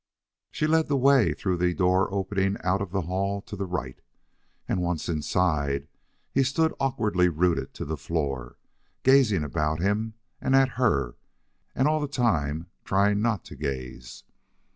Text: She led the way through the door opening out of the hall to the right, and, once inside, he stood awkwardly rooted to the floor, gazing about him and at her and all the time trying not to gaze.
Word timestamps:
She 0.49 0.65
led 0.65 0.87
the 0.87 0.97
way 0.97 1.31
through 1.31 1.57
the 1.57 1.75
door 1.75 2.11
opening 2.11 2.57
out 2.63 2.81
of 2.81 2.89
the 2.89 3.03
hall 3.03 3.39
to 3.43 3.55
the 3.55 3.67
right, 3.67 4.01
and, 4.67 4.81
once 4.81 5.07
inside, 5.07 5.87
he 6.31 6.41
stood 6.41 6.73
awkwardly 6.79 7.29
rooted 7.29 7.75
to 7.75 7.85
the 7.85 7.97
floor, 7.97 8.57
gazing 9.03 9.43
about 9.43 9.79
him 9.79 10.15
and 10.41 10.55
at 10.55 10.69
her 10.69 11.17
and 11.75 11.87
all 11.87 11.99
the 11.99 12.07
time 12.07 12.65
trying 12.83 13.21
not 13.21 13.45
to 13.45 13.55
gaze. 13.55 14.23